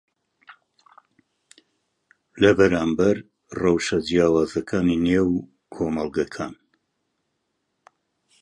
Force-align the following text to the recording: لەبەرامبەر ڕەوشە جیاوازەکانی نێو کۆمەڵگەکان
لەبەرامبەر 2.41 3.17
ڕەوشە 3.61 3.97
جیاوازەکانی 4.07 5.01
نێو 5.05 5.29
کۆمەڵگەکان 5.73 6.53